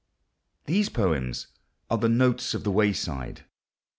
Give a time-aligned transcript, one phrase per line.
[0.65, 1.45] These poems
[1.87, 3.45] are the notes of the wayside.